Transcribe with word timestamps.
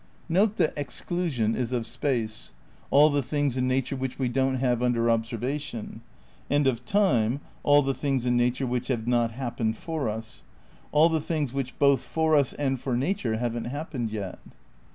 Note 0.27 0.55
that 0.57 0.73
exclusion 0.75 1.55
is 1.55 1.71
of 1.71 1.85
space— 1.85 2.53
all 2.89 3.11
the 3.11 3.21
things 3.21 3.55
in 3.55 3.67
na 3.67 3.81
ture 3.85 3.95
which 3.95 4.17
we 4.17 4.27
don't 4.27 4.55
have 4.55 4.81
under 4.81 5.11
observation— 5.11 6.01
and 6.49 6.65
of 6.65 6.83
time, 6.85 7.39
all 7.61 7.83
the 7.83 7.93
things 7.93 8.25
in 8.25 8.35
nature 8.35 8.65
which 8.65 8.87
have 8.87 9.05
not 9.05 9.29
happened 9.33 9.77
for 9.77 10.09
us; 10.09 10.41
all 10.91 11.07
the 11.07 11.21
things 11.21 11.53
which 11.53 11.77
both 11.77 11.99
for 12.01 12.35
us 12.35 12.51
and 12.53 12.79
for 12.79 12.97
nature 12.97 13.37
haven't 13.37 13.65
happened 13.65 14.09
yet. 14.09 14.39